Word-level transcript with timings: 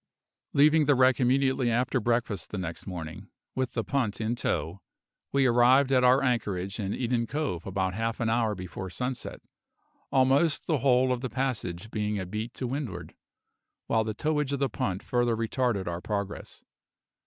Leaving 0.53 0.85
the 0.85 0.95
wreck 0.95 1.19
immediately 1.19 1.69
after 1.69 1.99
breakfast 1.99 2.49
the 2.49 2.57
next 2.57 2.87
morning, 2.87 3.29
with 3.53 3.73
the 3.73 3.83
punt 3.83 4.19
in 4.19 4.33
tow, 4.35 4.81
we 5.31 5.45
arrived 5.45 5.91
at 5.91 6.03
our 6.03 6.23
anchorage 6.23 6.79
in 6.79 6.91
Eden 6.91 7.27
Cove 7.27 7.67
about 7.67 7.93
half 7.93 8.19
an 8.19 8.27
hour 8.27 8.55
before 8.55 8.89
sunset, 8.89 9.43
almost 10.11 10.65
the 10.65 10.79
whole 10.79 11.11
of 11.11 11.21
the 11.21 11.29
passage 11.29 11.91
being 11.91 12.17
a 12.17 12.25
beat 12.25 12.55
to 12.55 12.65
windward, 12.65 13.13
while 13.85 14.03
the 14.03 14.15
towage 14.15 14.51
of 14.51 14.57
the 14.57 14.69
punt 14.69 15.03
further 15.03 15.35
retarded 15.37 15.85
our 15.85 16.01
progress. 16.01 16.63